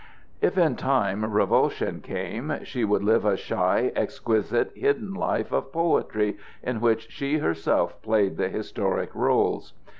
[0.41, 6.37] If in time revulsion came, she would live a shy, exquisite, hidden life of poetry
[6.63, 9.73] in which she herself played the historic roles.